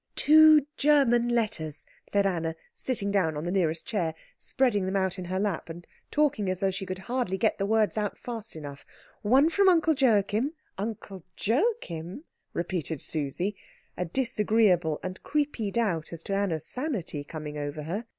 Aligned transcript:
"Two 0.15 0.65
German 0.77 1.29
letters," 1.29 1.85
said 2.09 2.25
Anna, 2.25 2.55
sitting 2.73 3.11
down 3.11 3.37
on 3.37 3.43
the 3.43 3.51
nearest 3.51 3.85
chair, 3.85 4.15
spreading 4.35 4.87
them 4.87 4.95
out 4.95 5.19
on 5.19 5.25
her 5.25 5.39
lap, 5.39 5.69
and 5.69 5.85
talking 6.09 6.49
as 6.49 6.57
though 6.59 6.71
she 6.71 6.87
could 6.87 6.97
hardly 6.97 7.37
get 7.37 7.59
the 7.59 7.67
words 7.67 7.99
out 7.99 8.17
fast 8.17 8.55
enough, 8.55 8.83
"one 9.21 9.47
from 9.47 9.69
Uncle 9.69 9.93
Joachim" 9.95 10.53
"Uncle 10.85 11.23
Joachim?" 11.39 12.23
repeated 12.51 12.99
Susie, 12.99 13.55
a 13.95 14.05
disagreeable 14.05 14.99
and 15.03 15.21
creepy 15.21 15.69
doubt 15.69 16.11
as 16.11 16.23
to 16.23 16.33
Anna's 16.33 16.65
sanity 16.65 17.23
coming 17.23 17.59
over 17.59 17.83
her. 17.83 18.05